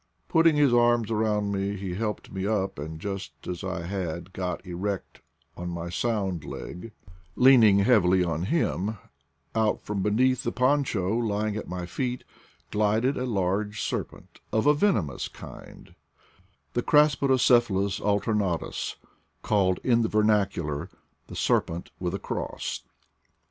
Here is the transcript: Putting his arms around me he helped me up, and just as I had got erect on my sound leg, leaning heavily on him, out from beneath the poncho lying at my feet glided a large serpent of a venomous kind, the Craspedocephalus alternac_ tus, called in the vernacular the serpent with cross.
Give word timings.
Putting 0.29 0.55
his 0.55 0.73
arms 0.73 1.11
around 1.11 1.51
me 1.51 1.75
he 1.77 1.93
helped 1.93 2.31
me 2.31 2.47
up, 2.47 2.79
and 2.79 2.99
just 2.99 3.33
as 3.47 3.63
I 3.63 3.83
had 3.85 4.33
got 4.33 4.65
erect 4.65 5.21
on 5.55 5.69
my 5.69 5.89
sound 5.91 6.43
leg, 6.43 6.91
leaning 7.35 7.77
heavily 7.77 8.23
on 8.23 8.45
him, 8.45 8.97
out 9.53 9.79
from 9.83 10.01
beneath 10.01 10.41
the 10.41 10.51
poncho 10.51 11.15
lying 11.15 11.55
at 11.55 11.67
my 11.69 11.85
feet 11.85 12.23
glided 12.71 13.15
a 13.15 13.27
large 13.27 13.79
serpent 13.79 14.39
of 14.51 14.65
a 14.65 14.73
venomous 14.73 15.27
kind, 15.27 15.93
the 16.73 16.81
Craspedocephalus 16.81 17.99
alternac_ 17.99 18.61
tus, 18.61 18.95
called 19.43 19.79
in 19.83 20.01
the 20.01 20.09
vernacular 20.09 20.89
the 21.27 21.35
serpent 21.35 21.91
with 21.99 22.19
cross. 22.23 22.81